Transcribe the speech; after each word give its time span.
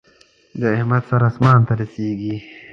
د 0.59 0.61
احمد 0.75 1.03
سر 1.09 1.21
اسمان 1.29 1.59
ته 1.67 1.73
رسېږي. 1.79 2.35